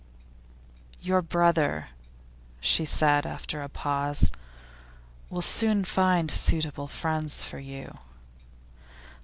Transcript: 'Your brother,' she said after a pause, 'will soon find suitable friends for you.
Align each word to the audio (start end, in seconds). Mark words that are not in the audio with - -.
'Your 0.99 1.21
brother,' 1.21 1.89
she 2.59 2.85
said 2.85 3.23
after 3.27 3.61
a 3.61 3.69
pause, 3.69 4.31
'will 5.29 5.43
soon 5.43 5.85
find 5.85 6.31
suitable 6.31 6.87
friends 6.87 7.43
for 7.43 7.59
you. 7.59 7.95